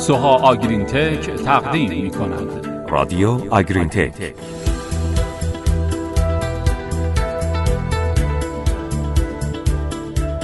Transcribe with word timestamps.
سوها 0.00 0.36
آگرین 0.36 0.84
تک 0.84 1.30
تقدیم 1.30 2.02
می 2.02 2.10
کند. 2.10 2.66
رادیو 2.90 3.54
آگرین 3.54 3.88
تک 3.88 4.34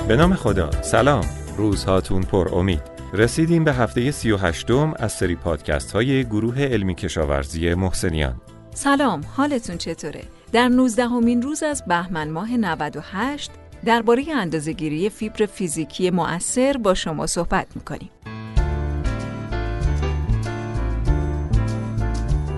به 0.08 0.16
نام 0.16 0.34
خدا 0.34 0.70
سلام 0.82 1.24
روزهاتون 1.56 2.22
پر 2.22 2.48
امید 2.54 2.82
رسیدیم 3.12 3.64
به 3.64 3.72
هفته 3.72 4.10
سی 4.10 4.30
و 4.30 4.36
هشتم 4.36 4.94
از 4.98 5.12
سری 5.12 5.36
پادکست 5.36 5.92
های 5.92 6.24
گروه 6.24 6.62
علمی 6.62 6.94
کشاورزی 6.94 7.74
محسنیان 7.74 8.40
سلام 8.74 9.24
حالتون 9.36 9.78
چطوره؟ 9.78 10.22
در 10.52 10.68
19 10.68 11.04
همین 11.06 11.42
روز 11.42 11.62
از 11.62 11.84
بهمن 11.86 12.30
ماه 12.30 12.56
98 12.56 13.50
درباره 13.84 14.24
اندازهگیری 14.34 15.10
فیبر 15.10 15.46
فیزیکی 15.46 16.10
مؤثر 16.10 16.76
با 16.76 16.94
شما 16.94 17.26
صحبت 17.26 17.66
می‌کنیم. 17.74 18.10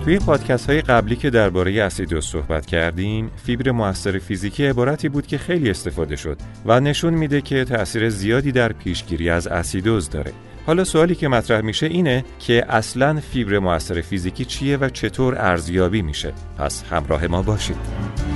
توی 0.05 0.19
پادکست 0.19 0.69
های 0.69 0.81
قبلی 0.81 1.15
که 1.15 1.29
درباره 1.29 1.83
اسیدوز 1.83 2.25
صحبت 2.25 2.65
کردیم، 2.65 3.31
فیبر 3.45 3.71
موثر 3.71 4.19
فیزیکی 4.19 4.65
عبارتی 4.65 5.09
بود 5.09 5.27
که 5.27 5.37
خیلی 5.37 5.69
استفاده 5.69 6.15
شد 6.15 6.37
و 6.65 6.79
نشون 6.79 7.13
میده 7.13 7.41
که 7.41 7.65
تأثیر 7.65 8.09
زیادی 8.09 8.51
در 8.51 8.73
پیشگیری 8.73 9.29
از 9.29 9.47
اسیدوز 9.47 10.09
داره. 10.09 10.31
حالا 10.65 10.83
سوالی 10.83 11.15
که 11.15 11.27
مطرح 11.27 11.61
میشه 11.61 11.85
اینه 11.85 12.25
که 12.39 12.65
اصلا 12.69 13.19
فیبر 13.19 13.59
موثر 13.59 14.01
فیزیکی 14.01 14.45
چیه 14.45 14.77
و 14.77 14.89
چطور 14.89 15.35
ارزیابی 15.37 16.01
میشه؟ 16.01 16.33
پس 16.57 16.83
همراه 16.83 17.27
ما 17.27 17.41
باشید. 17.41 18.28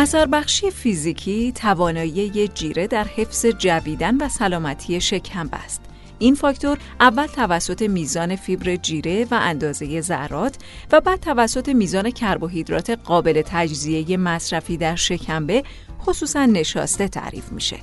اثر 0.00 0.26
بخشی 0.26 0.70
فیزیکی 0.70 1.52
توانایی 1.52 2.48
جیره 2.48 2.86
در 2.86 3.04
حفظ 3.04 3.46
جویدن 3.46 4.16
و 4.16 4.28
سلامتی 4.28 5.00
شکم 5.00 5.48
است. 5.52 5.82
این 6.18 6.34
فاکتور 6.34 6.78
اول 7.00 7.26
توسط 7.26 7.82
میزان 7.82 8.36
فیبر 8.36 8.76
جیره 8.76 9.26
و 9.30 9.38
اندازه 9.42 10.00
ذرات 10.00 10.56
و 10.92 11.00
بعد 11.00 11.20
توسط 11.20 11.68
میزان 11.68 12.10
کربوهیدرات 12.10 12.90
قابل 12.90 13.42
تجزیه 13.46 14.16
مصرفی 14.16 14.76
در 14.76 14.96
شکمبه 14.96 15.62
خصوصا 16.00 16.46
نشاسته 16.46 17.08
تعریف 17.08 17.52
میشه. 17.52 17.76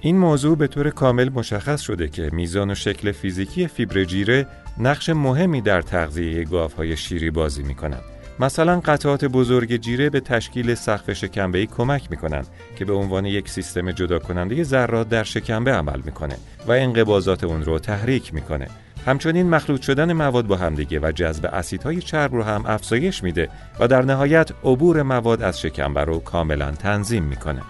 این 0.00 0.18
موضوع 0.18 0.56
به 0.56 0.66
طور 0.66 0.90
کامل 0.90 1.28
مشخص 1.28 1.80
شده 1.80 2.08
که 2.08 2.30
میزان 2.32 2.70
و 2.70 2.74
شکل 2.74 3.12
فیزیکی 3.12 3.66
فیبر 3.66 4.04
جیره 4.04 4.46
نقش 4.78 5.08
مهمی 5.08 5.60
در 5.60 5.82
تغذیه 5.82 6.44
گاوهای 6.44 6.96
شیری 6.96 7.30
بازی 7.30 7.62
می‌کنند. 7.62 8.11
مثلا 8.42 8.80
قطعات 8.80 9.24
بزرگ 9.24 9.76
جیره 9.76 10.10
به 10.10 10.20
تشکیل 10.20 10.74
سقف 10.74 11.12
شکمبه 11.12 11.66
کمک 11.66 12.10
می‌کنند 12.10 12.46
که 12.76 12.84
به 12.84 12.92
عنوان 12.92 13.26
یک 13.26 13.48
سیستم 13.48 13.90
جدا 13.90 14.18
کننده 14.18 14.62
ذرات 14.62 15.08
در 15.08 15.24
شکمبه 15.24 15.72
عمل 15.72 16.00
می‌کنه 16.04 16.36
و 16.66 16.72
انقباضات 16.72 17.44
اون 17.44 17.64
رو 17.64 17.78
تحریک 17.78 18.34
می‌کنه. 18.34 18.68
همچنین 19.06 19.50
مخلوط 19.50 19.82
شدن 19.82 20.12
مواد 20.12 20.46
با 20.46 20.56
همدیگه 20.56 21.00
و 21.00 21.12
جذب 21.12 21.46
اسیدهای 21.52 22.00
چرب 22.00 22.34
رو 22.34 22.42
هم 22.42 22.64
افزایش 22.66 23.22
میده 23.22 23.48
و 23.80 23.88
در 23.88 24.02
نهایت 24.02 24.50
عبور 24.64 25.02
مواد 25.02 25.42
از 25.42 25.60
شکمبه 25.60 26.04
رو 26.04 26.18
کاملا 26.18 26.70
تنظیم 26.70 27.22
می‌کنه. 27.22 27.62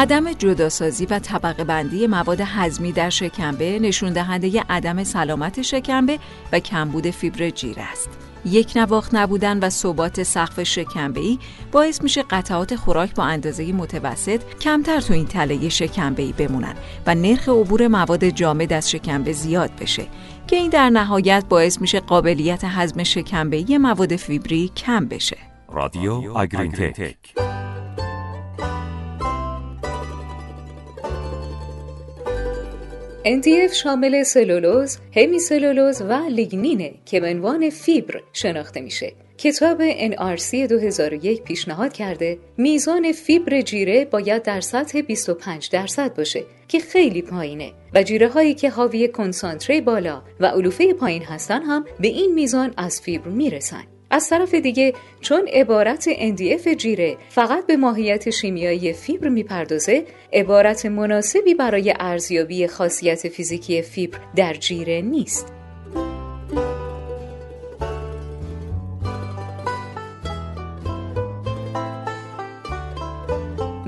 عدم 0.00 0.32
جداسازی 0.32 1.06
و 1.06 1.18
طبقه 1.18 1.64
بندی 1.64 2.06
مواد 2.06 2.40
هضمی 2.40 2.92
در 2.92 3.10
شکمبه 3.10 3.78
نشون 3.78 4.12
دهنده 4.12 4.64
عدم 4.68 5.04
سلامت 5.04 5.62
شکمبه 5.62 6.18
و 6.52 6.60
کمبود 6.60 7.10
فیبر 7.10 7.50
جیره 7.50 7.82
است. 7.82 8.08
یک 8.44 8.72
نواخت 8.76 9.14
نبودن 9.14 9.58
و 9.58 9.70
ثبات 9.70 10.22
سقف 10.22 10.62
شکمبه 10.62 11.20
ای 11.20 11.38
باعث 11.72 12.02
میشه 12.02 12.22
قطعات 12.22 12.76
خوراک 12.76 13.14
با 13.14 13.24
اندازه 13.24 13.72
متوسط 13.72 14.40
کمتر 14.60 15.00
تو 15.00 15.12
این 15.12 15.26
تله 15.26 15.68
شکمبه 15.68 16.22
ای 16.22 16.32
بمونن 16.32 16.74
و 17.06 17.14
نرخ 17.14 17.48
عبور 17.48 17.88
مواد 17.88 18.24
جامد 18.24 18.72
از 18.72 18.90
شکمبه 18.90 19.32
زیاد 19.32 19.70
بشه 19.80 20.06
که 20.46 20.56
این 20.56 20.70
در 20.70 20.90
نهایت 20.90 21.44
باعث 21.48 21.80
میشه 21.80 22.00
قابلیت 22.00 22.64
هضم 22.64 23.02
شکمبه 23.02 23.56
ای 23.56 23.78
مواد 23.78 24.16
فیبری 24.16 24.72
کم 24.76 25.06
بشه. 25.06 25.36
رادیو 25.72 26.12
آگرین 26.34 26.72
تک 26.72 27.39
NDF 33.24 33.72
شامل 33.72 34.22
سلولوز، 34.22 34.98
همی 35.16 35.38
سلولوز 35.38 36.02
و 36.02 36.12
لیگنینه 36.12 36.92
که 37.04 37.20
به 37.20 37.30
عنوان 37.30 37.70
فیبر 37.70 38.20
شناخته 38.32 38.80
میشه. 38.80 39.12
کتاب 39.38 39.92
NRC 39.92 40.54
2001 40.54 41.42
پیشنهاد 41.42 41.92
کرده 41.92 42.38
میزان 42.56 43.12
فیبر 43.12 43.60
جیره 43.60 44.04
باید 44.04 44.42
در 44.42 44.60
سطح 44.60 45.00
25 45.00 45.70
درصد 45.70 46.16
باشه 46.16 46.44
که 46.68 46.78
خیلی 46.78 47.22
پایینه 47.22 47.72
و 47.94 48.02
جیره 48.02 48.28
هایی 48.28 48.54
که 48.54 48.70
حاوی 48.70 49.08
کنسانتره 49.08 49.80
بالا 49.80 50.22
و 50.40 50.46
علوفه 50.46 50.92
پایین 50.94 51.22
هستن 51.22 51.62
هم 51.62 51.84
به 52.00 52.08
این 52.08 52.34
میزان 52.34 52.74
از 52.76 53.00
فیبر 53.00 53.28
می‌رسن. 53.28 53.84
از 54.10 54.28
طرف 54.28 54.54
دیگه 54.54 54.92
چون 55.20 55.48
عبارت 55.48 56.08
NDF 56.10 56.68
جیره 56.76 57.16
فقط 57.28 57.66
به 57.66 57.76
ماهیت 57.76 58.30
شیمیایی 58.30 58.92
فیبر 58.92 59.28
می‌پردازه 59.28 60.04
عبارت 60.32 60.86
مناسبی 60.86 61.54
برای 61.54 61.94
ارزیابی 62.00 62.66
خاصیت 62.66 63.28
فیزیکی 63.28 63.82
فیبر 63.82 64.18
در 64.36 64.54
جیره 64.54 65.00
نیست. 65.00 65.59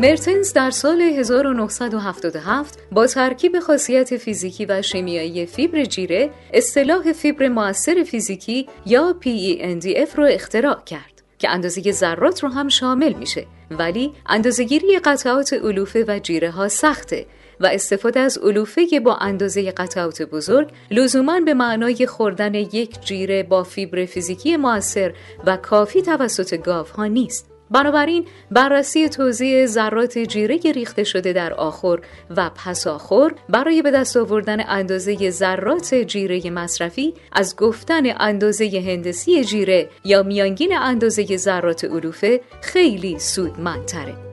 مرتنز 0.02 0.52
در 0.52 0.70
سال 0.70 1.00
1977 1.00 2.78
با 2.92 3.06
ترکیب 3.06 3.58
خاصیت 3.58 4.16
فیزیکی 4.16 4.66
و 4.66 4.82
شیمیایی 4.82 5.46
فیبر 5.46 5.84
جیره 5.84 6.30
اصطلاح 6.52 7.12
فیبر 7.12 7.48
موثر 7.48 8.04
فیزیکی 8.04 8.66
یا 8.86 9.16
PENDF 9.24 10.14
رو 10.16 10.26
اختراع 10.30 10.82
کرد 10.86 11.22
که 11.38 11.50
اندازه 11.50 11.92
ذرات 11.92 12.42
رو 12.42 12.48
هم 12.48 12.68
شامل 12.68 13.12
میشه 13.12 13.46
ولی 13.70 14.12
اندازهگیری 14.26 14.98
قطعات 14.98 15.52
علوفه 15.52 16.04
و 16.08 16.18
جیره 16.18 16.50
ها 16.50 16.68
سخته 16.68 17.26
و 17.60 17.66
استفاده 17.66 18.20
از 18.20 18.38
علوفه 18.38 19.00
با 19.04 19.16
اندازه 19.16 19.70
قطعات 19.70 20.22
بزرگ 20.22 20.68
لزوما 20.90 21.40
به 21.40 21.54
معنای 21.54 22.06
خوردن 22.06 22.54
یک 22.54 23.00
جیره 23.00 23.42
با 23.42 23.62
فیبر 23.62 24.04
فیزیکی 24.04 24.56
موثر 24.56 25.12
و 25.46 25.56
کافی 25.56 26.02
توسط 26.02 26.54
گاو 26.54 26.86
ها 26.86 27.06
نیست. 27.06 27.51
بنابراین 27.72 28.26
بررسی 28.50 29.08
توزیع 29.08 29.66
ذرات 29.66 30.18
جیره 30.18 30.56
ریخته 30.56 31.04
شده 31.04 31.32
در 31.32 31.52
آخر 31.52 31.98
و 32.36 32.50
پس 32.64 32.86
آخر 32.86 33.30
برای 33.48 33.82
به 33.82 33.90
دست 33.90 34.16
آوردن 34.16 34.60
اندازه 34.68 35.30
ذرات 35.30 35.94
جیره 35.94 36.50
مصرفی 36.50 37.14
از 37.32 37.56
گفتن 37.56 38.02
اندازه 38.20 38.82
هندسی 38.86 39.44
جیره 39.44 39.88
یا 40.04 40.22
میانگین 40.22 40.76
اندازه 40.76 41.36
ذرات 41.36 41.84
علوفه 41.84 42.40
خیلی 42.62 43.18
سودمندتره. 43.18 44.31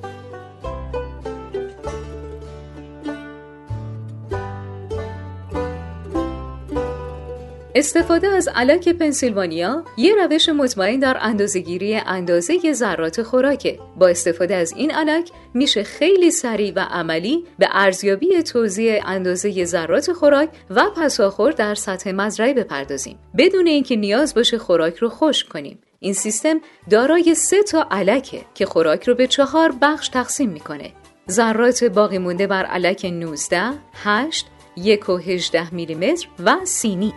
استفاده 7.75 8.28
از 8.28 8.47
علک 8.56 8.90
پنسیلوانیا 8.90 9.84
یه 9.97 10.16
روش 10.16 10.50
مطمئن 10.50 11.00
در 11.00 11.18
اندازهگیری 11.22 11.96
اندازه 11.96 12.74
ذرات 12.74 13.22
خوراکه. 13.22 13.80
با 13.97 14.07
استفاده 14.07 14.56
از 14.56 14.74
این 14.74 14.91
علک 14.91 15.31
میشه 15.53 15.84
خیلی 15.84 16.31
سریع 16.31 16.74
و 16.75 16.80
عملی 16.80 17.46
به 17.59 17.68
ارزیابی 17.72 18.44
توزیع 18.44 19.02
اندازه 19.06 19.66
ذرات 19.66 20.13
خوراک 20.13 20.50
و 20.69 20.90
پساخور 20.90 21.52
در 21.52 21.75
سطح 21.75 22.12
مزرعه 22.12 22.54
بپردازیم 22.54 23.19
بدون 23.38 23.68
اینکه 23.68 23.95
نیاز 23.95 24.33
باشه 24.33 24.57
خوراک 24.57 24.98
رو 24.98 25.10
خشک 25.10 25.50
کنیم. 25.50 25.80
این 26.00 26.13
سیستم 26.13 26.62
دارای 26.89 27.36
سه 27.36 27.63
تا 27.63 27.88
علکه 27.92 28.42
که 28.54 28.65
خوراک 28.65 29.04
رو 29.04 29.15
به 29.15 29.27
چهار 29.27 29.74
بخش 29.81 30.07
تقسیم 30.07 30.50
می‌کنه. 30.50 30.92
ذرات 31.30 31.83
باقی 31.83 32.18
مونده 32.18 32.48
بر 32.48 32.65
علک 32.65 33.06
19, 33.06 33.62
8, 33.94 34.45
1 34.77 35.10
و 35.10 35.18
18 35.18 35.74
میلیمتر 35.74 36.27
و 36.45 36.57
سینی. 36.63 37.13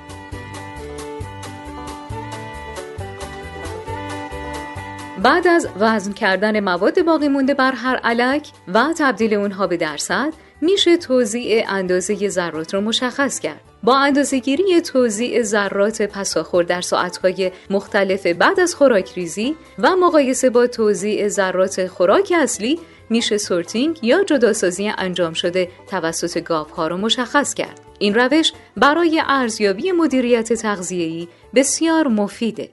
بعد 5.23 5.47
از 5.47 5.69
وزن 5.81 6.13
کردن 6.13 6.61
مواد 6.61 7.05
باقی 7.05 7.29
مونده 7.29 7.55
بر 7.55 7.73
هر 7.73 7.97
علک 7.97 8.49
و 8.75 8.85
تبدیل 8.99 9.35
اونها 9.35 9.67
به 9.67 9.77
درصد 9.77 10.33
میشه 10.61 10.97
توزیع 10.97 11.65
اندازه 11.69 12.29
ذرات 12.29 12.75
رو 12.75 12.81
مشخص 12.81 13.41
کرد. 13.41 13.61
با 13.83 13.97
اندازهگیری 13.97 14.81
توزیع 14.81 15.43
ذرات 15.43 16.03
پساخور 16.03 16.65
در 16.65 16.81
ساعتهای 16.81 17.53
مختلف 17.71 18.27
بعد 18.27 18.61
از 18.61 18.75
خوراک 18.75 19.13
ریزی 19.13 19.57
و 19.79 19.97
مقایسه 19.97 20.51
با 20.51 20.67
توزیع 20.67 21.29
ذرات 21.29 21.87
خوراک 21.87 22.33
اصلی 22.37 22.79
میشه 23.11 23.39
سورتینگ 23.39 23.99
یا 24.03 24.25
جداسازی 24.25 24.93
انجام 24.99 25.33
شده 25.33 25.69
توسط 25.91 26.39
گاوها 26.39 26.87
رو 26.87 26.97
مشخص 26.97 27.55
کرد. 27.55 27.81
این 27.99 28.15
روش 28.15 28.53
برای 28.77 29.23
ارزیابی 29.27 29.93
مدیریت 29.93 30.53
تغذیه‌ای 30.53 31.29
بسیار 31.55 32.09
مفیده. 32.09 32.69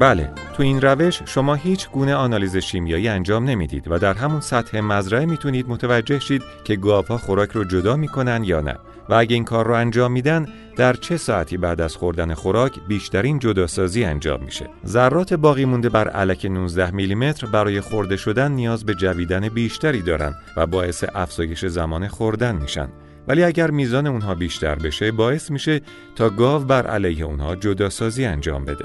بله 0.00 0.30
تو 0.56 0.62
این 0.62 0.80
روش 0.80 1.22
شما 1.24 1.54
هیچ 1.54 1.90
گونه 1.90 2.14
آنالیز 2.14 2.56
شیمیایی 2.56 3.08
انجام 3.08 3.44
نمی‌دید 3.44 3.90
و 3.90 3.98
در 3.98 4.14
همون 4.14 4.40
سطح 4.40 4.80
مزرعه 4.80 5.26
می‌تونید 5.26 5.68
متوجه 5.68 6.18
شید 6.18 6.42
که 6.64 6.76
گاوها 6.76 7.18
خوراک 7.18 7.50
رو 7.50 7.64
جدا 7.64 7.96
می‌کنن 7.96 8.44
یا 8.44 8.60
نه. 8.60 8.76
و 9.08 9.14
اگه 9.14 9.34
این 9.34 9.44
کار 9.44 9.66
رو 9.66 9.74
انجام 9.74 10.12
میدن 10.12 10.46
در 10.76 10.92
چه 10.92 11.16
ساعتی 11.16 11.56
بعد 11.56 11.80
از 11.80 11.96
خوردن 11.96 12.34
خوراک 12.34 12.72
بیشترین 12.88 13.38
جداسازی 13.38 14.04
انجام 14.04 14.42
میشه؟ 14.44 14.68
ذرات 14.86 15.34
باقی 15.34 15.64
مونده 15.64 15.88
بر 15.88 16.08
علک 16.08 16.46
19 16.46 16.90
میلیمتر 16.90 17.46
برای 17.46 17.80
خورده 17.80 18.16
شدن 18.16 18.52
نیاز 18.52 18.84
به 18.84 18.94
جویدن 18.94 19.48
بیشتری 19.48 20.02
دارن 20.02 20.34
و 20.56 20.66
باعث 20.66 21.04
افزایش 21.14 21.66
زمان 21.66 22.08
خوردن 22.08 22.56
میشن. 22.56 22.88
ولی 23.28 23.44
اگر 23.44 23.70
میزان 23.70 24.06
اونها 24.06 24.34
بیشتر 24.34 24.74
بشه 24.74 25.12
باعث 25.12 25.50
میشه 25.50 25.80
تا 26.16 26.30
گاو 26.30 26.64
بر 26.64 26.86
علیه 26.86 27.24
اونها 27.24 27.56
جداسازی 27.56 28.24
انجام 28.24 28.64
بده. 28.64 28.84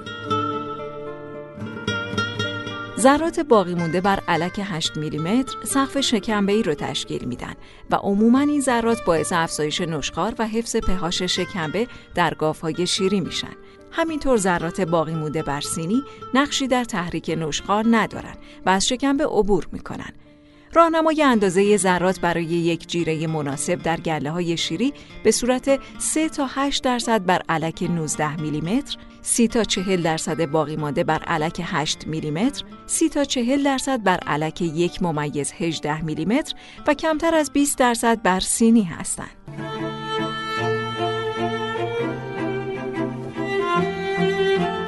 ذرات 3.02 3.40
باقی 3.40 3.76
مونده 3.76 4.02
بر 4.02 4.20
علک 4.28 4.62
8 4.64 4.98
میلیمتر 4.98 5.58
سقف 5.64 6.00
شکمبه 6.00 6.54
ای 6.54 6.64
رو 6.64 6.74
تشکیل 6.74 7.26
میدن 7.26 7.54
و 7.90 7.96
عموما 7.96 8.40
این 8.40 8.62
ذرات 8.62 9.06
باعث 9.06 9.34
افزایش 9.34 9.82
نشخار 9.82 10.36
و 10.40 10.48
حفظ 10.48 10.76
پهاش 10.76 11.22
شکمبه 11.22 11.88
در 12.16 12.34
گاوهای 12.34 12.88
شیری 12.88 13.20
میشن. 13.22 13.54
همینطور 13.92 14.38
ذرات 14.38 14.82
باقی 14.82 15.14
مونده 15.14 15.44
بر 15.44 15.62
سینی 15.62 16.04
نقشی 16.34 16.68
در 16.68 16.84
تحریک 16.84 17.36
نشخار 17.38 17.86
ندارن 17.92 18.36
و 18.66 18.70
از 18.70 18.88
شکمبه 18.88 19.26
عبور 19.26 19.68
می‌کنن. 19.72 20.14
راهنمای 20.74 21.24
اندازه 21.24 21.78
ذرات 21.78 22.20
برای 22.20 22.44
یک 22.44 22.88
جیره 22.88 23.28
مناسب 23.28 23.82
در 23.82 24.00
گله 24.00 24.32
های 24.32 24.58
شیری 24.58 24.94
به 25.24 25.32
صورت 25.32 25.80
3 26.00 26.30
تا 26.30 26.48
8 26.50 26.84
درصد 26.84 27.26
بر 27.26 27.42
علک 27.50 27.84
19 27.84 28.42
میلیمتر 28.42 28.98
30 29.22 29.48
تا 29.48 29.64
40 29.64 30.02
درصد 30.04 30.46
باقی 30.46 30.76
مانده 30.76 31.04
بر 31.04 31.24
علک 31.24 31.62
8 31.66 32.08
میلیمتر، 32.08 32.64
30 32.86 33.10
تا 33.10 33.24
40 33.24 33.64
درصد 33.64 34.04
بر 34.04 34.18
علک 34.28 34.62
1 34.62 35.04
ممیز 35.04 35.54
18 35.58 36.02
میلیمتر 36.02 36.56
و 36.88 36.94
کمتر 36.94 37.36
از 37.36 37.52
20 37.54 37.78
درصد 37.78 38.22
بر 38.22 38.40
سینی 38.40 38.84
هستند. 38.84 39.71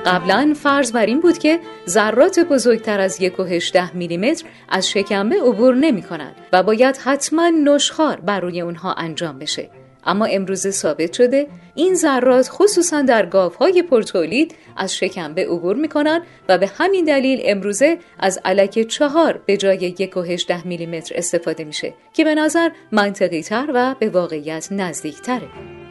قبلا 0.06 0.54
فرض 0.56 0.92
بر 0.92 1.06
این 1.06 1.20
بود 1.20 1.38
که 1.38 1.60
ذرات 1.88 2.40
بزرگتر 2.40 3.00
از 3.00 3.22
1.18 3.22 3.94
میلیمتر 3.94 4.46
از 4.70 4.90
شکمبه 4.90 5.36
عبور 5.36 5.76
نمی 5.76 6.02
کنند 6.02 6.36
و 6.54 6.64
باید 6.64 6.98
حتما 6.98 7.50
نشخار 7.50 8.20
بر 8.20 8.40
روی 8.40 8.62
اونها 8.62 8.94
انجام 8.94 9.40
بشه. 9.40 9.70
اما 10.06 10.26
امروزه 10.26 10.72
ثابت 10.72 11.14
شده 11.14 11.48
این 11.76 11.96
ذرات 11.96 12.48
خصوصا 12.52 13.02
در 13.02 13.26
گاوهای 13.26 13.84
پرتولید 13.84 14.56
از 14.78 14.96
شکمبه 14.96 15.46
عبور 15.46 15.76
می‌کنن 15.76 16.22
و 16.50 16.58
به 16.58 16.68
همین 16.78 17.06
دلیل 17.06 17.42
امروزه 17.44 17.98
از 18.20 18.40
علک 18.46 18.88
چهار 18.88 19.42
به 19.46 19.58
جای 19.58 19.78
یک 19.78 20.18
و 20.18 20.24
میلیمتر 20.66 21.16
استفاده 21.18 21.64
میشه 21.64 21.94
که 22.14 22.24
به 22.24 22.36
نظر 22.36 22.70
منطقی 22.92 23.42
تر 23.42 23.72
و 23.74 23.96
به 24.00 24.10
واقعیت 24.10 24.68
نزدیک 24.72 25.22
تره. 25.22 25.83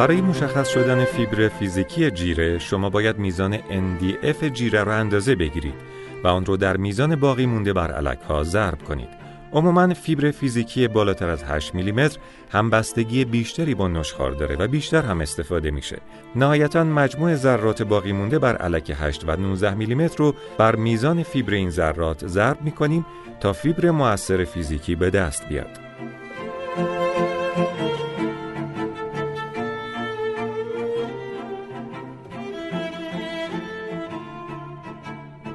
برای 0.00 0.20
مشخص 0.20 0.68
شدن 0.68 1.04
فیبر 1.04 1.48
فیزیکی 1.48 2.10
جیره 2.10 2.58
شما 2.58 2.90
باید 2.90 3.18
میزان 3.18 3.58
NDF 3.58 4.44
جیره 4.52 4.84
را 4.84 4.94
اندازه 4.94 5.34
بگیرید 5.34 5.74
و 6.24 6.28
آن 6.28 6.44
را 6.44 6.56
در 6.56 6.76
میزان 6.76 7.16
باقی 7.16 7.46
مونده 7.46 7.72
بر 7.72 7.92
علک 7.92 8.18
ها 8.28 8.44
ضرب 8.44 8.82
کنید. 8.82 9.08
عموما 9.52 9.94
فیبر 9.94 10.30
فیزیکی 10.30 10.88
بالاتر 10.88 11.28
از 11.28 11.44
8 11.44 11.74
میلیمتر 11.74 12.18
همبستگی 12.52 13.24
بیشتری 13.24 13.74
با 13.74 13.88
نشخار 13.88 14.32
داره 14.32 14.56
و 14.56 14.68
بیشتر 14.68 15.02
هم 15.02 15.20
استفاده 15.20 15.70
میشه. 15.70 15.98
نهایتا 16.36 16.84
مجموع 16.84 17.34
ذرات 17.34 17.82
باقی 17.82 18.12
مونده 18.12 18.38
بر 18.38 18.56
علک 18.56 18.96
8 19.00 19.24
و 19.28 19.36
19 19.36 19.74
میلیمتر 19.74 20.16
رو 20.18 20.34
بر 20.58 20.76
میزان 20.76 21.22
فیبر 21.22 21.54
این 21.54 21.70
ذرات 21.70 22.26
ضرب 22.26 22.62
می‌کنیم 22.62 23.06
تا 23.40 23.52
فیبر 23.52 23.90
مؤثر 23.90 24.44
فیزیکی 24.44 24.94
به 24.94 25.10
دست 25.10 25.48
بیاد. 25.48 25.90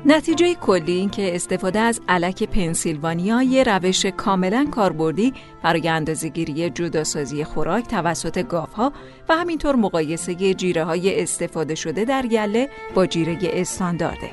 نتیجه 0.08 0.54
کلی 0.54 0.92
این 0.92 1.10
که 1.10 1.36
استفاده 1.36 1.80
از 1.80 2.02
علک 2.08 2.44
پنسیلوانیا 2.44 3.44
یه 3.44 3.64
روش 3.64 4.06
کاملا 4.06 4.68
کاربردی 4.72 5.34
برای 5.64 5.88
اندازهگیری 5.88 6.70
جداسازی 6.70 7.44
خوراک 7.44 7.88
توسط 7.88 8.48
گاوها 8.48 8.94
و 9.30 9.36
همینطور 9.36 9.76
مقایسه 9.76 10.54
جیره 10.54 10.84
های 10.84 11.22
استفاده 11.22 11.76
شده 11.76 12.06
در 12.06 12.28
گله 12.28 12.70
با 12.96 13.06
جیره 13.06 13.38
استاندارده. 13.44 14.30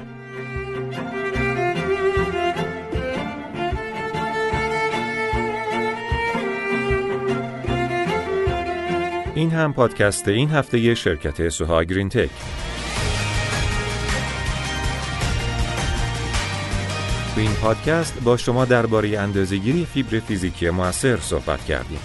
این 9.34 9.50
هم 9.50 9.72
پادکست 9.72 10.28
این 10.28 10.50
هفته 10.50 10.94
شرکت 10.94 11.48
سوها 11.48 11.84
گرین 11.84 12.08
تک. 12.08 12.30
این 17.43 17.55
پادکست 17.55 18.15
با 18.25 18.37
شما 18.37 18.65
درباره 18.65 19.19
اندازهگیری 19.19 19.87
فیبر 19.94 20.19
فیزیکی 20.19 20.71
موثر 20.71 21.17
صحبت 21.17 21.65
کردیم. 21.65 21.99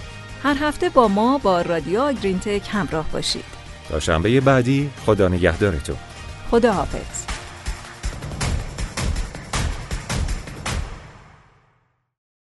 هر 0.44 0.56
هفته 0.62 0.90
با 0.90 1.08
ما 1.08 1.38
با 1.38 1.62
رادیو 1.62 2.00
آگرین 2.02 2.40
تک 2.40 2.70
همراه 2.72 3.06
باشید. 3.12 3.44
تا 3.90 4.00
شنبه 4.00 4.42
بعدی 4.42 4.90
خدا 5.06 5.28
نگهدارتون. 5.28 5.96
خدا 6.52 6.74
حافظ. 6.74 7.37